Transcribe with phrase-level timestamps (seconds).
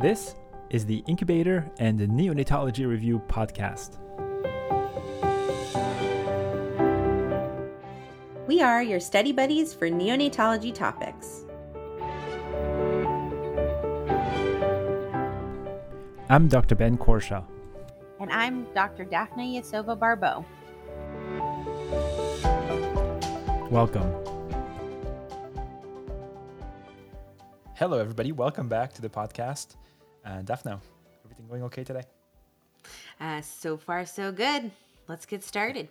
[0.00, 0.36] This
[0.70, 3.98] is the Incubator and the Neonatology Review podcast.
[8.46, 11.44] We are your study buddies for neonatology topics.
[16.30, 16.76] I'm Dr.
[16.76, 17.42] Ben Courchia.
[18.20, 19.04] And I'm Dr.
[19.04, 20.44] Daphna Yasova Barbeau.
[23.68, 24.37] Welcome.
[27.78, 28.32] Hello, everybody.
[28.32, 29.76] Welcome back to the podcast.
[30.24, 30.80] Uh, Daphna,
[31.24, 32.02] everything going okay today?
[33.20, 34.72] Uh, so far, so good.
[35.06, 35.88] Let's get started.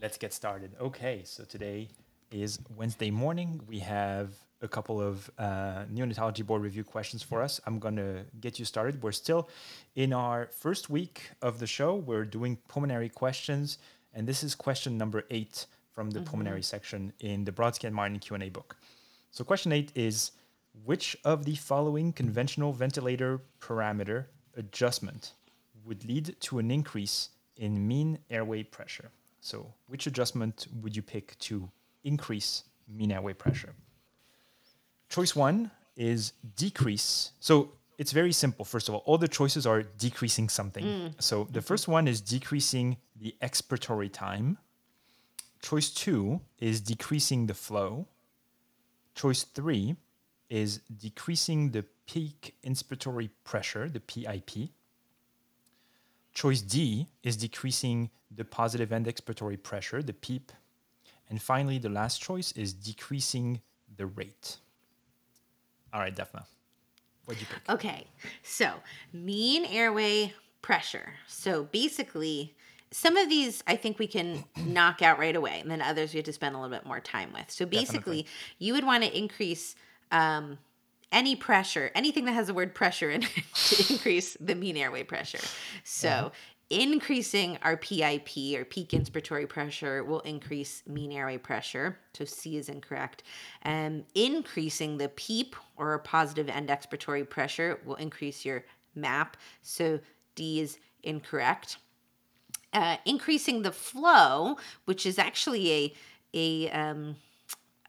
[0.00, 0.72] Let's get started.
[0.80, 1.86] Okay, so today
[2.32, 3.60] is Wednesday morning.
[3.68, 7.60] We have a couple of uh, neonatology board review questions for us.
[7.66, 9.00] I'm going to get you started.
[9.00, 9.48] We're still
[9.94, 11.94] in our first week of the show.
[11.94, 13.78] We're doing pulmonary questions,
[14.12, 16.30] and this is question number eight from the mm-hmm.
[16.30, 18.74] pulmonary section in the Brodsky and Martin Q&A book.
[19.30, 20.32] So question eight is,
[20.84, 24.26] which of the following conventional ventilator parameter
[24.56, 25.32] adjustment
[25.84, 29.10] would lead to an increase in mean airway pressure?
[29.40, 31.68] So, which adjustment would you pick to
[32.04, 33.74] increase mean airway pressure?
[35.08, 37.32] Choice one is decrease.
[37.40, 38.64] So, it's very simple.
[38.64, 40.84] First of all, all the choices are decreasing something.
[40.84, 41.22] Mm.
[41.22, 44.58] So, the first one is decreasing the expiratory time.
[45.60, 48.06] Choice two is decreasing the flow.
[49.14, 49.96] Choice three
[50.52, 54.68] is decreasing the peak inspiratory pressure, the PIP.
[56.34, 60.52] Choice D is decreasing the positive end expiratory pressure, the PEEP.
[61.30, 63.62] And finally, the last choice is decreasing
[63.96, 64.58] the rate.
[65.94, 66.44] All right, Daphna,
[67.24, 67.70] what'd you pick?
[67.70, 68.06] Okay,
[68.42, 68.74] so
[69.14, 71.14] mean airway pressure.
[71.26, 72.54] So basically,
[72.90, 76.18] some of these I think we can knock out right away, and then others we
[76.18, 77.50] have to spend a little bit more time with.
[77.50, 78.26] So basically, Definitely.
[78.58, 79.76] you would want to increase
[80.12, 80.58] um,
[81.10, 85.02] any pressure, anything that has the word pressure in it to increase the mean airway
[85.02, 85.44] pressure.
[85.84, 86.30] So uh-huh.
[86.70, 91.98] increasing our PIP or peak inspiratory pressure will increase mean airway pressure.
[92.14, 93.24] So C is incorrect.
[93.62, 98.64] And increasing the PEEP or positive end expiratory pressure will increase your
[98.94, 99.36] MAP.
[99.62, 100.00] So
[100.34, 101.78] D is incorrect.
[102.72, 104.56] Uh, increasing the flow,
[104.86, 105.94] which is actually a
[106.34, 107.16] a um,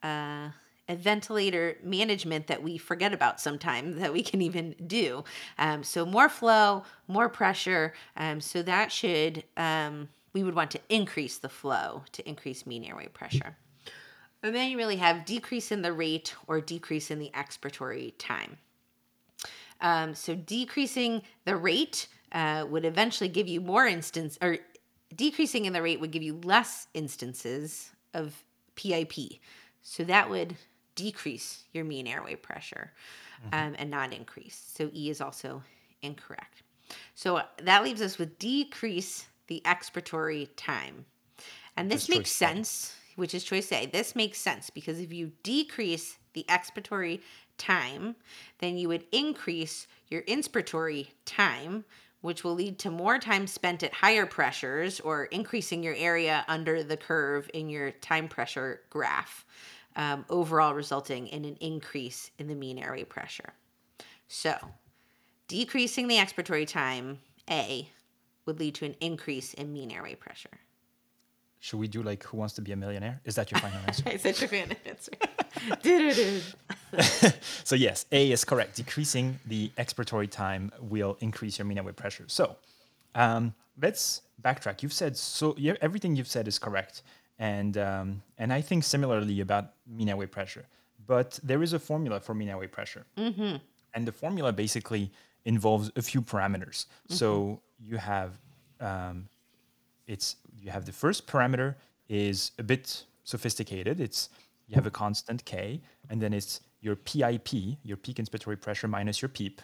[0.02, 0.50] uh,
[0.90, 5.24] a ventilator management that we forget about sometimes that we can even do.
[5.58, 7.94] Um, so more flow, more pressure.
[8.18, 12.84] Um, so that should um, we would want to increase the flow to increase mean
[12.84, 13.56] airway pressure.
[14.42, 18.58] And then you really have decrease in the rate or decrease in the expiratory time.
[19.80, 24.58] Um, so decreasing the rate uh, would eventually give you more instance or
[25.16, 28.44] decreasing in the rate would give you less instances of
[28.76, 29.14] PIP.
[29.82, 30.56] So that would
[30.96, 32.92] decrease your mean airway pressure
[33.46, 33.68] mm-hmm.
[33.68, 34.72] um, and not increase.
[34.76, 35.64] So E is also
[36.02, 36.64] incorrect.
[37.16, 41.06] So that leaves us with decrease the expiratory time.
[41.76, 43.22] And this makes sense, A.
[43.22, 43.86] which is choice A.
[43.88, 47.22] This makes sense because if you decrease the expiratory
[47.58, 48.16] time,
[48.60, 51.86] then you would increase your inspiratory time,
[52.22, 56.84] which will lead to more time spent at higher pressures or increasing your area under
[56.84, 59.46] the curve in your time pressure graph
[59.96, 63.54] um, overall resulting in an increase in the mean airway pressure.
[64.28, 64.56] So,
[65.48, 67.90] decreasing the expiratory time, A,
[68.46, 70.60] would lead to an increase in mean airway pressure.
[71.60, 73.22] Should we do like Who Wants to Be a Millionaire?
[73.24, 74.10] Is that your final answer?
[74.10, 75.12] Is that your final answer?
[77.64, 78.76] so yes, A is correct.
[78.76, 82.26] Decreasing the expiratory time will increase your mean airway pressure.
[82.28, 82.58] So
[83.16, 84.84] um, let's backtrack.
[84.84, 85.56] You've said so.
[85.58, 87.02] Yeah, everything you've said is correct
[87.40, 90.66] and um, and I think similarly about mean airway pressure.
[91.06, 93.58] But there is a formula for mean airway pressure, mm-hmm.
[93.94, 95.12] and the formula basically
[95.46, 96.86] involves a few parameters.
[96.86, 97.16] Mm-hmm.
[97.16, 98.32] So you have
[98.80, 99.28] um,
[100.08, 101.76] it's you have the first parameter
[102.08, 104.00] is a bit sophisticated.
[104.00, 104.30] It's
[104.68, 109.22] you have a constant k, and then it's your PIP, your peak inspiratory pressure minus
[109.22, 109.62] your PEEP,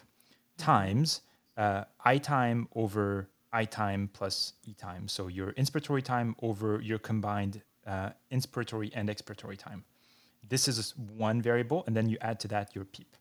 [0.58, 1.22] times
[1.60, 5.08] uh, I time over I time plus E time.
[5.08, 9.84] So your inspiratory time over your combined uh, inspiratory and expiratory time.
[10.48, 13.16] This is one variable, and then you add to that your PEEP.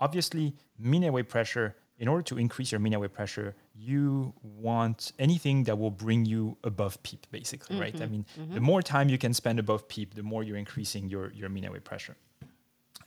[0.00, 5.64] Obviously, mean airway pressure, in order to increase your mean airway pressure, you want anything
[5.64, 7.82] that will bring you above PEEP, basically, mm-hmm.
[7.82, 7.94] right?
[7.94, 8.12] I mm-hmm.
[8.12, 8.54] mean, mm-hmm.
[8.54, 11.64] the more time you can spend above PEEP, the more you're increasing your, your mean
[11.64, 12.16] airway pressure.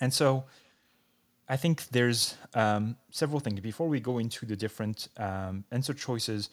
[0.02, 0.46] And so
[1.48, 3.60] I think there's um, several things.
[3.60, 6.50] Before we go into the different um, answer choices,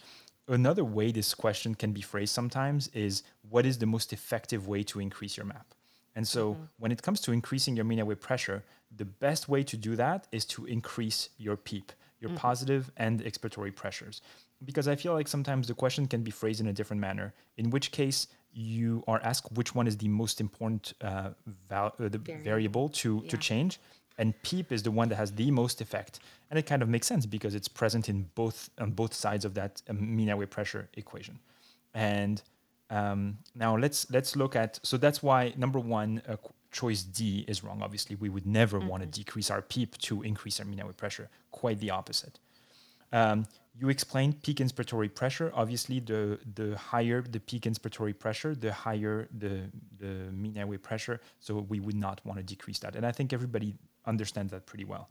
[0.49, 4.83] another way this question can be phrased sometimes is what is the most effective way
[4.85, 5.67] to increase your map?
[6.15, 6.63] And so mm-hmm.
[6.79, 8.65] when it comes to increasing your mean airway pressure,
[8.97, 11.93] the best way to do that is to increase your PEEP.
[12.21, 14.23] your positive and expiratory pressures.
[14.65, 17.71] Because I feel like sometimes the question can be phrased in a different manner, in
[17.71, 21.31] which case you are asked which one is the most important uh,
[21.69, 22.45] val- uh, the Variable.
[22.45, 23.79] variable to, to change.
[24.19, 26.21] And PEEP is the one that has the most effect.
[26.51, 29.55] And it kind of makes sense because it's present in both on both sides of
[29.55, 31.39] that um, mean airway pressure equation.
[31.95, 32.43] And
[32.91, 36.37] um, now let's let's look at so that's why number one uh,
[36.71, 37.83] choice D is wrong.
[37.83, 41.29] Obviously, we would never want to decrease our PEEP to increase our mean airway pressure.
[41.51, 42.39] Quite the opposite.
[43.13, 43.47] Um,
[43.79, 45.53] you explained peak inspiratory pressure.
[45.55, 49.63] Obviously, the the higher the peak inspiratory pressure, the higher the
[49.99, 51.21] the mean airway pressure.
[51.41, 52.97] So we would not want to decrease that.
[52.97, 53.75] And I think everybody
[54.07, 55.09] understands that pretty well.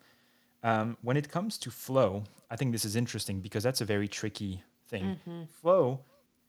[0.63, 4.07] Um, when it comes to flow, I think this is interesting because that's a very
[4.07, 5.19] tricky thing.
[5.27, 5.43] Mm-hmm.
[5.61, 5.99] Flow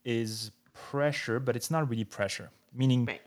[0.04, 2.50] is pressure, but it's not really pressure.
[2.72, 3.20] Meaning, Right.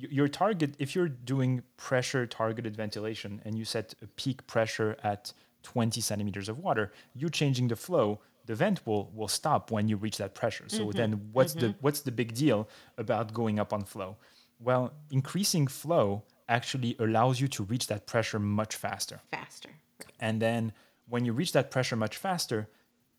[0.00, 4.96] y- your target if you're doing pressure targeted ventilation and you set a peak pressure
[5.02, 5.32] at
[5.62, 9.96] 20 centimeters of water you changing the flow the vent will will stop when you
[9.96, 10.98] reach that pressure so mm-hmm.
[10.98, 11.82] then what's the mm-hmm.
[11.82, 14.16] what's the big deal about going up on flow
[14.58, 16.22] well increasing flow
[16.56, 19.70] actually allows you to reach that pressure much faster Faster.
[20.26, 20.62] and then
[21.12, 22.68] when you reach that pressure much faster,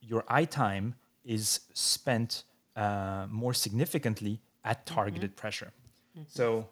[0.02, 2.44] your I time is spent
[2.76, 4.96] uh, more significantly at mm-hmm.
[4.96, 5.72] targeted pressure.
[6.18, 6.24] Mm-hmm.
[6.28, 6.68] So,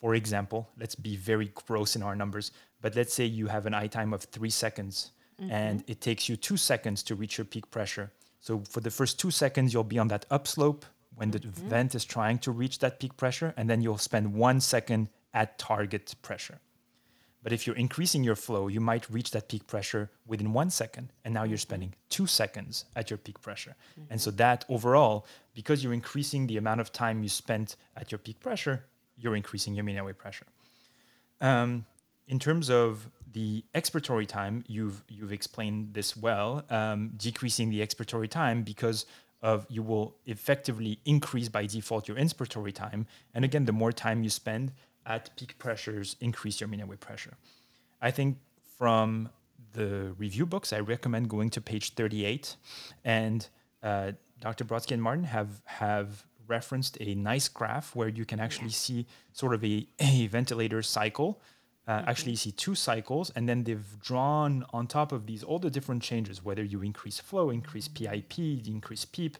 [0.00, 2.52] for example, let's be very gross in our numbers,
[2.82, 5.50] but let's say you have an I time of three seconds mm-hmm.
[5.50, 8.12] and it takes you two seconds to reach your peak pressure.
[8.40, 10.84] So, for the first two seconds, you'll be on that upslope
[11.16, 14.60] when the vent is trying to reach that peak pressure, and then you'll spend one
[14.60, 16.60] second at target pressure.
[17.42, 21.12] But if you're increasing your flow, you might reach that peak pressure within one second,
[21.24, 23.76] and now you're spending two seconds at your peak pressure.
[24.10, 28.18] And so that overall, because you're increasing the amount of time you spent at your
[28.18, 28.84] peak pressure,
[29.16, 30.46] you're increasing your mean airway pressure.
[31.40, 31.86] Um,
[32.26, 36.64] in terms of the expiratory time, you've you've explained this well.
[36.70, 39.06] Um, decreasing the expiratory time because
[39.42, 44.24] of you will effectively increase by default your inspiratory time, and again, the more time
[44.24, 44.72] you spend
[45.08, 47.34] at peak pressures, increase your mean airway pressure.
[48.00, 48.38] I think
[48.76, 49.30] from
[49.72, 52.56] the review books, I recommend going to page 38,
[53.04, 53.48] and
[53.82, 54.64] uh, Dr.
[54.64, 59.52] Brodsky and Martin have have referenced a nice graph where you can actually see sort
[59.54, 61.40] of a, a ventilator cycle.
[61.86, 65.58] Uh, Actually, you see two cycles, and then they've drawn on top of these all
[65.58, 69.38] the different changes, whether you increase flow, increase PIP, increase PEEP,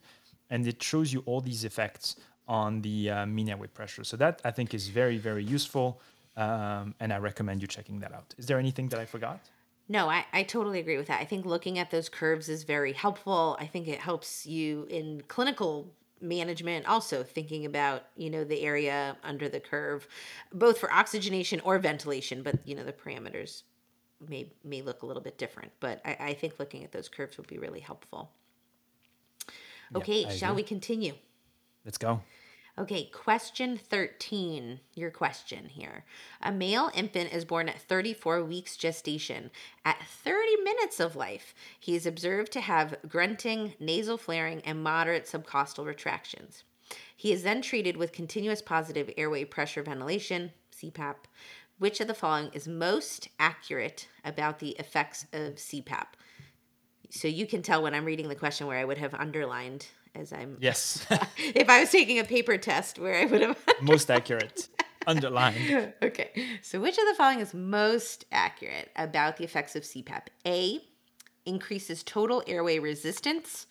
[0.49, 2.17] and it shows you all these effects
[2.49, 4.03] on the uh, mean airway pressure.
[4.03, 6.01] So that I think is very, very useful,
[6.37, 8.35] um, and I recommend you checking that out.
[8.39, 9.41] Is there anything that I forgot?
[9.89, 11.21] No, I, I totally agree with that.
[11.21, 13.57] I think looking at those curves is very helpful.
[13.61, 19.17] I think it helps you in clinical management also thinking about you know the area
[19.23, 20.09] under the curve
[20.53, 23.63] both for oxygenation or ventilation but you know the parameters
[24.29, 27.37] may may look a little bit different but i, I think looking at those curves
[27.37, 28.33] would be really helpful
[29.95, 30.65] okay I shall agree.
[30.65, 31.13] we continue
[31.89, 32.21] Let's go.
[32.79, 34.79] Okay, question 13.
[34.95, 36.05] Your question here.
[36.41, 39.51] A male infant is born at 34 weeks gestation.
[39.85, 45.27] At 30 minutes of life, he is observed to have grunting, nasal flaring, and moderate
[45.27, 46.63] subcostal retractions.
[47.17, 51.17] He is then treated with continuous positive airway pressure ventilation, CPAP.
[51.79, 56.07] Which of the following is most accurate about the effects of CPAP?
[57.11, 60.33] So you can tell when I'm reading the question where I would have underlined as
[60.33, 61.07] I'm Yes,
[61.39, 63.59] if I was taking a paper test where I would have.
[63.83, 64.69] most accurate.
[65.07, 65.95] Underlined.
[66.03, 66.31] okay.
[66.63, 70.27] So, which of the following is most accurate about the effects of CPAP?
[70.47, 70.81] A.
[71.47, 73.67] Increases total airway resistance.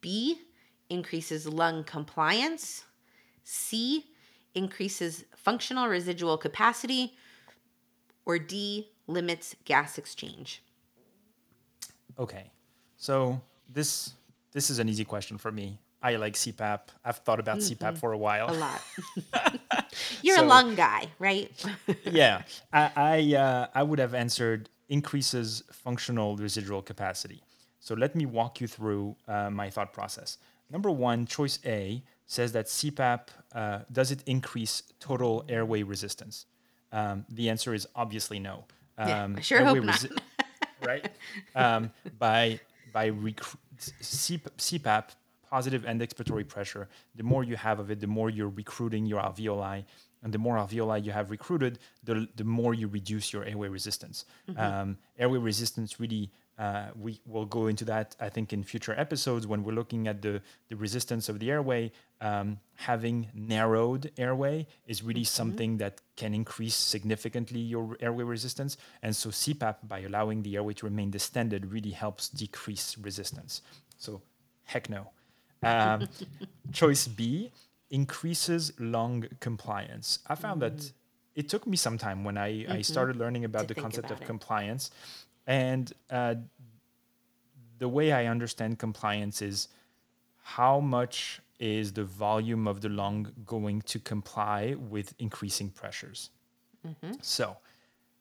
[0.00, 0.40] B.
[0.88, 2.84] Increases lung compliance.
[3.44, 4.06] C.
[4.54, 7.14] Increases functional residual capacity.
[8.24, 8.88] Or D.
[9.06, 10.62] Limits gas exchange.
[12.18, 12.50] Okay,
[12.96, 14.12] so this
[14.52, 15.78] this is an easy question for me.
[16.02, 16.80] I like CPAP.
[17.04, 18.50] I've thought about CPAP for a while.
[18.50, 18.80] A lot.
[20.22, 21.50] You're a lung guy, right?
[22.04, 22.42] yeah,
[22.72, 27.42] I I, uh, I would have answered increases functional residual capacity.
[27.80, 30.38] So let me walk you through uh, my thought process.
[30.70, 33.20] Number one, choice A says that CPAP
[33.54, 36.46] uh, does it increase total airway resistance?
[36.92, 38.64] Um, the answer is obviously no.
[38.98, 39.94] Yeah, Um, I sure hope not.
[39.96, 40.18] resi-
[40.84, 41.08] right?
[41.54, 42.60] Um, by
[42.92, 43.56] by CP-
[44.00, 45.04] CPAP,
[45.50, 49.20] positive and expiratory pressure, the more you have of it, the more you're recruiting your
[49.20, 49.84] alveoli.
[50.24, 54.24] And the more alveoli you have recruited, the, the more you reduce your airway resistance.
[54.56, 56.30] Um, airway resistance really
[56.62, 60.22] uh, we will go into that, I think, in future episodes when we're looking at
[60.22, 61.90] the, the resistance of the airway.
[62.20, 68.76] Um, having narrowed airway is really something that can increase significantly your airway resistance.
[69.02, 73.62] And so CPAP, by allowing the airway to remain distended, really helps decrease resistance.
[73.98, 74.22] So,
[74.62, 75.08] heck no.
[75.64, 76.08] Um,
[76.72, 77.50] choice B
[77.90, 80.20] increases lung compliance.
[80.28, 80.92] I found that
[81.34, 84.18] it took me some time when I, I started learning about To the concept about
[84.18, 84.26] of it.
[84.26, 84.92] compliance.
[85.46, 86.34] And uh,
[87.78, 89.68] the way I understand compliance is
[90.42, 96.30] how much is the volume of the lung going to comply with increasing pressures.
[97.20, 97.56] So,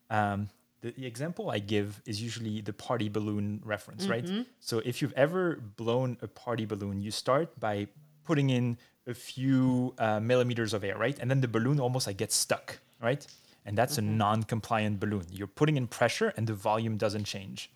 [0.09, 0.49] um,
[0.81, 4.27] the, the example I give is usually the party balloon reference, right?
[4.59, 7.87] So, if you've ever blown a party balloon, you start by
[8.23, 11.17] putting in a few uh, millimeters of air, right?
[11.19, 13.25] And then the balloon almost like gets stuck, right?
[13.65, 15.25] And that's a non compliant balloon.
[15.31, 17.71] You're putting in pressure and the volume doesn't change.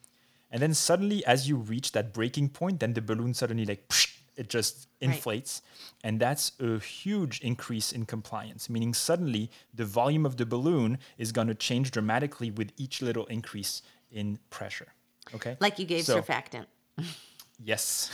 [0.51, 3.91] And then suddenly, as you reach that breaking point, then the balloon suddenly like
[4.37, 5.61] it just inflates,
[6.03, 8.69] and that's a huge increase in compliance.
[8.69, 13.25] Meaning suddenly the volume of the balloon is going to change dramatically with each little
[13.27, 14.87] increase in pressure.
[15.33, 16.65] Okay, Like you gave So- surfactant.
[17.63, 18.09] Yes.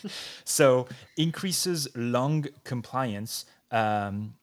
[0.44, 3.44] so increases lung compliance.
[3.70, 4.34] Um,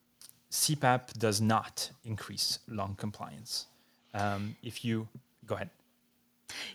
[0.51, 3.67] CPAP does not increase lung compliance.
[4.13, 5.07] Um, if you
[5.45, 5.69] go ahead.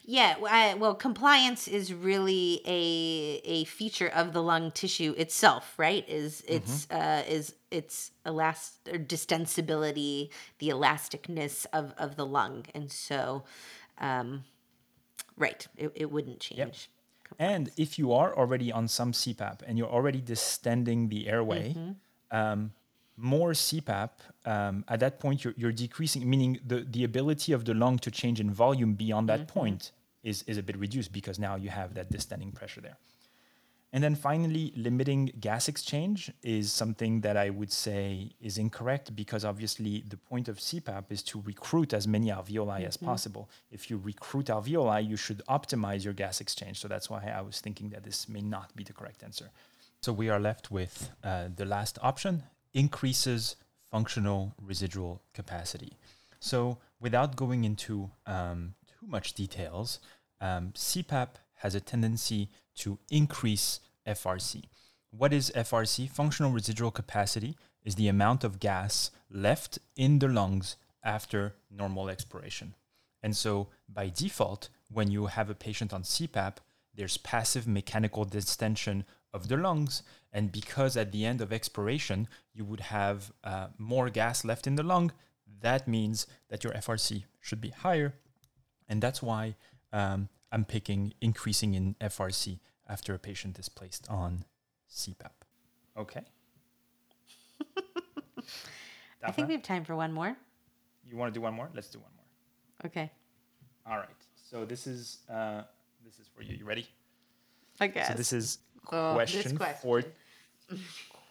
[0.05, 6.07] Yeah, I- well, compliance is really a a feature of the lung tissue itself, right?
[6.09, 12.93] Is it's uh, is its elast or distensibility, the elasticness of of the lung, and
[12.93, 13.45] so,
[13.99, 14.45] um,
[15.39, 16.91] right, it, it wouldn't change.
[17.39, 21.75] And if you are already on some CPAP and you're already distending the airway,
[22.31, 22.73] um,
[23.17, 24.11] more CPAP,
[24.47, 28.11] um, at that point you're, you're decreasing, meaning the, the ability of the lung to
[28.11, 29.93] change in volume beyond that point
[30.23, 32.97] is, is a bit reduced because now you have that distending pressure there.
[33.95, 39.45] And then finally, limiting gas exchange is something that I would say is incorrect because
[39.45, 43.51] obviously the point of CPAP is to recruit as many alveoli as possible.
[43.71, 46.81] If you recruit alveoli, you should optimize your gas exchange.
[46.81, 49.51] So that's why I was thinking that this may not be the correct answer.
[50.01, 53.57] So we are left with uh, the last option increases
[53.91, 55.99] functional residual capacity.
[56.41, 60.01] So without going into um, too much details,
[60.41, 64.65] um, CPAP has a tendency to increase FRC.
[65.11, 66.09] What is FRC?
[66.09, 72.75] Functional residual capacity is the amount of gas left in the lungs after normal expiration.
[73.23, 76.57] And so, by default, when you have a patient on CPAP,
[76.95, 80.03] there's passive mechanical distension of the lungs.
[80.33, 84.77] And because at the end of expiration, you would have uh, more gas left in
[84.77, 85.13] the lung,
[85.61, 88.15] that means that your FRC should be higher.
[88.89, 89.57] And that's why
[89.93, 92.59] um, I'm picking increasing in FRC
[92.89, 94.45] after a patient is placed on
[94.91, 95.31] CPAP.
[95.97, 96.23] Okay.
[99.25, 100.37] I think we have time for one more.
[101.09, 101.71] you want to do one more?
[101.75, 102.23] Let's do one more.
[102.85, 103.13] Okay,
[103.87, 104.09] All right.
[104.51, 105.63] So this is uh,
[106.05, 106.57] this is for you.
[106.57, 106.87] You ready?
[107.81, 108.09] I guess.
[108.09, 108.59] So this is
[108.91, 109.81] Uh, question, question.
[109.81, 110.03] four,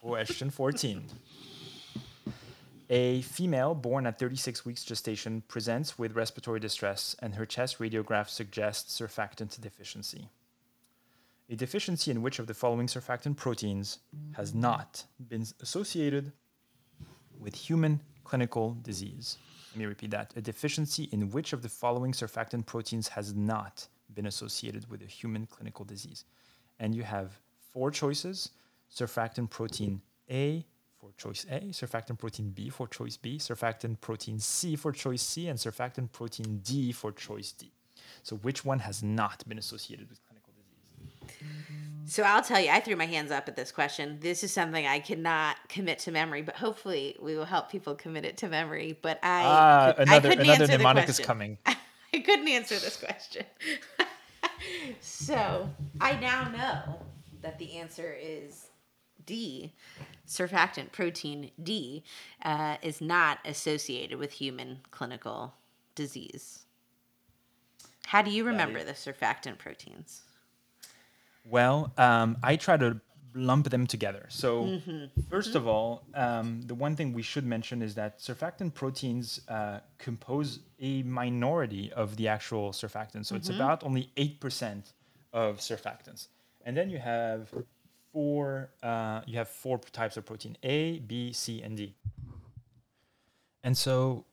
[0.00, 1.04] question 14.
[2.90, 8.28] A female born at 36 weeks gestation presents with respiratory distress, and her chest radiograph
[8.28, 10.28] suggests surfactant deficiency.
[11.48, 13.98] A deficiency in which of the following surfactant proteins
[14.32, 16.32] has not been associated
[17.38, 19.38] with human clinical disease?
[19.72, 20.32] Let me repeat that.
[20.36, 25.06] A deficiency in which of the following surfactant proteins has not been associated with a
[25.06, 26.24] human clinical disease?
[26.82, 27.38] And you have
[27.72, 28.50] four choices
[28.92, 30.66] surfactant protein A
[30.98, 35.46] for choice A, surfactant protein B for choice B, surfactant protein C for choice C,
[35.48, 37.70] and surfactant protein D for choice D.
[38.24, 42.12] So, which one has not been associated with clinical disease?
[42.14, 44.18] So I'll tell you, I threw my hands up at this question.
[44.20, 48.24] This is something I cannot commit to memory, but hopefully we will help people commit
[48.24, 48.98] it to memory.
[49.00, 51.26] But I, Ah, could- I another couldn't another answer the mnemonic is question.
[51.26, 51.58] coming.
[51.66, 53.46] I couldn't answer this question.
[55.12, 55.68] so
[56.00, 57.00] I now know
[57.42, 58.68] that the answer is
[59.26, 59.72] D.
[60.26, 62.02] Surfactant protein D
[62.44, 65.54] uh, is not associated with human clinical
[65.94, 66.64] disease.
[68.06, 70.22] How do you remember is- the surfactant proteins?
[71.44, 73.00] Well, um, I try to
[73.34, 74.26] lump them together.
[74.28, 74.78] So,
[75.28, 79.80] first of all, um, the one thing we should mention is that surfactant proteins uh,
[79.98, 83.26] compose a minority of the actual surfactants.
[83.26, 84.92] So, it's about only 8%
[85.32, 86.28] of surfactants.
[86.64, 87.52] And then you have
[88.12, 91.94] four, uh, you have four types of protein A, B, C, and D.
[93.64, 94.24] And so,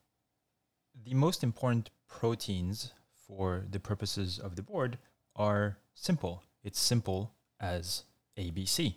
[1.06, 2.91] the most important proteins
[3.27, 4.98] for the purposes of the board
[5.36, 6.44] are simple.
[6.63, 8.03] It's simple as
[8.38, 8.96] ABC.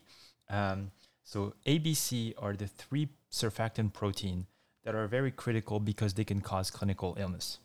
[0.49, 0.90] Um,
[1.25, 4.47] so ABC are the three surfactant protein
[4.85, 7.59] that are very critical because they can cause clinical illness.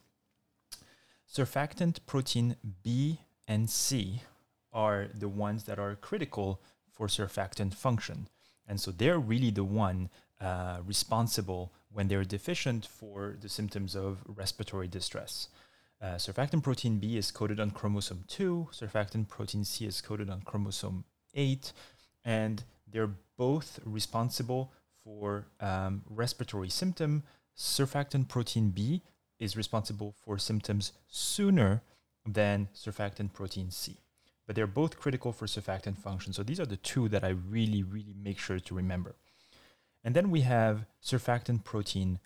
[1.30, 4.22] Surfactant protein B and C
[4.74, 6.62] are the ones that are critical
[6.92, 8.28] for surfactant function.
[8.68, 10.10] And so they're really the one
[10.42, 15.48] uh, responsible when they're deficient for the symptoms of respiratory distress.
[16.00, 20.42] Uh, surfactant protein B is coded on chromosome 2, surfactant protein C is coded on
[20.42, 21.72] chromosome 8,
[22.24, 24.72] and they're both responsible
[25.04, 27.24] for um, respiratory symptom.
[27.58, 29.02] Surfactant protein B
[29.40, 31.82] is responsible for symptoms sooner
[32.28, 33.98] than surfactant protein C.
[34.46, 36.34] But they're both critical for surfactant function.
[36.34, 39.16] So these are the two that I really, really make sure to remember.
[40.04, 42.20] And then we have surfactant protein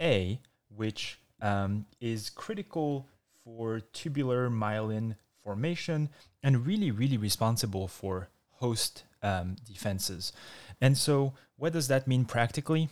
[0.00, 0.40] A,
[0.74, 3.06] which um, is critical
[3.44, 6.08] for tubular myelin formation
[6.42, 10.32] and really, really responsible for host um, defenses.
[10.80, 12.88] And so, what does that mean practically?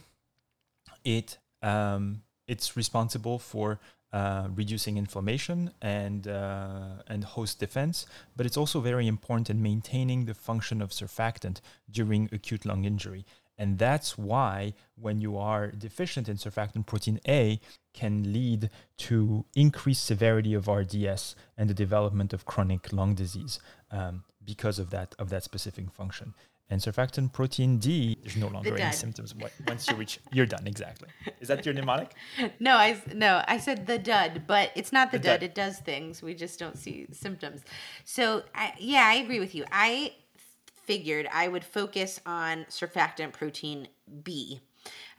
[1.04, 3.80] It um, it's responsible for
[4.16, 10.24] uh, reducing inflammation and uh, and host defense, but it's also very important in maintaining
[10.24, 13.26] the function of surfactant during acute lung injury.
[13.58, 17.60] And that's why when you are deficient in surfactant protein A
[17.92, 18.70] can lead
[19.08, 24.88] to increased severity of RDS and the development of chronic lung disease um, because of
[24.96, 26.32] that of that specific function.
[26.68, 29.34] And surfactant protein D, there's no longer any symptoms.
[29.68, 30.66] Once you reach, you're done.
[30.66, 31.08] Exactly.
[31.40, 32.12] Is that your mnemonic?
[32.60, 35.40] no, I no, I said the dud, but it's not the, the dud.
[35.40, 35.42] dud.
[35.44, 36.22] It does things.
[36.22, 37.62] We just don't see symptoms.
[38.04, 39.64] So, I, yeah, I agree with you.
[39.70, 40.14] I
[40.86, 43.86] figured I would focus on surfactant protein
[44.24, 44.60] B.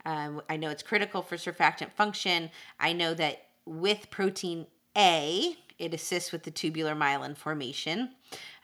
[0.04, 2.50] Um, I know it's critical for surfactant function.
[2.80, 8.10] I know that with protein A, it assists with the tubular myelin formation,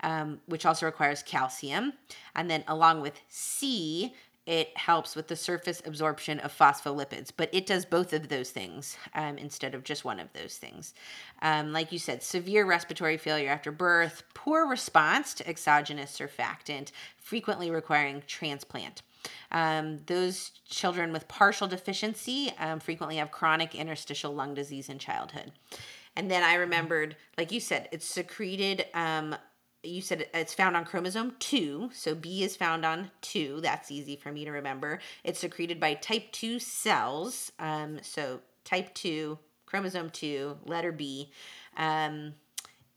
[0.02, 1.92] um, which also requires calcium.
[2.35, 4.14] And then along with C,
[4.47, 8.97] it helps with the surface absorption of phospholipids, but it does both of those things
[9.14, 10.92] um, instead of just one of those things.
[11.40, 17.71] Um, like you said, severe respiratory failure after birth, poor response to exogenous surfactant, frequently
[17.71, 19.00] requiring transplant.
[19.50, 25.52] Um, those children with partial deficiency um, frequently have chronic interstitial lung disease in childhood.
[26.16, 29.34] And then I remembered, like you said, it's secreted um,
[29.84, 34.16] you said it's found on chromosome 2 so b is found on 2 that's easy
[34.16, 35.00] for me to remember.
[35.22, 41.30] It's secreted by type 2 cells um, so type 2 chromosome 2 letter b
[41.76, 42.34] um,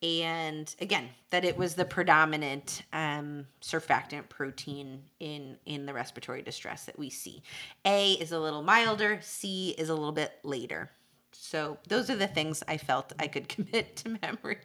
[0.01, 6.86] and again that it was the predominant um, surfactant protein in in the respiratory distress
[6.86, 7.41] that we see.
[7.84, 10.91] A is a little milder c is a little bit later
[11.39, 14.60] so those are the things I felt I could commit to memory.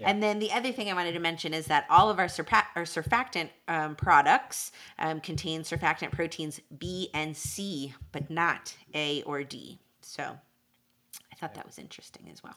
[0.00, 0.10] Yeah.
[0.10, 2.66] And then the other thing I wanted to mention is that all of our, surpa-
[2.74, 9.44] our surfactant um, products um, contain surfactant proteins B and C, but not A or
[9.44, 9.78] D.
[10.00, 12.56] So I thought that was interesting as well.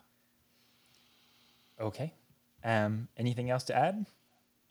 [1.80, 2.14] Okay.
[2.64, 4.06] Um, anything else to add?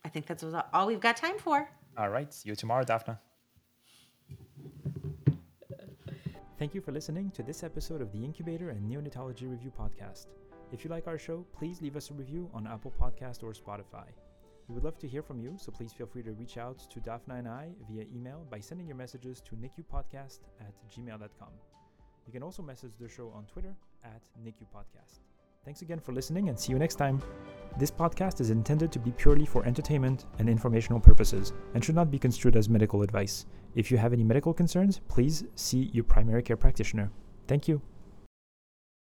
[0.03, 1.69] I think that's all we've got time for.
[1.97, 2.33] All right.
[2.33, 3.19] See you tomorrow, Daphna.
[6.63, 10.27] Thank you for listening to this episode of the Incubator and Neonatology Review podcast.
[10.71, 14.05] If you like our show, please leave us a review on Apple Podcast or Spotify.
[14.69, 17.01] We would love to hear from you, so please feel free to reach out to
[17.01, 21.49] Daphna and I via email by sending your messages to nicupodcast at gmail.com.
[22.25, 25.32] You can also message the show on Twitter at nicupodcast.
[25.65, 27.21] Thanks again for listening and see you next time.
[27.77, 32.11] This podcast is intended to be purely for entertainment and informational purposes and should not
[32.11, 33.45] be construed as medical advice.
[33.73, 37.09] If you have any medical concerns, please see your primary care practitioner.
[37.47, 37.81] Thank you.